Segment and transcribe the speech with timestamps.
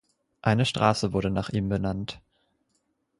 [0.41, 2.21] Eine Straße wurde nach ihm benannt.